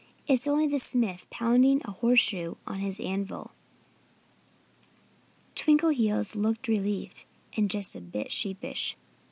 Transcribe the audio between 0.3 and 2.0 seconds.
only the smith pounding a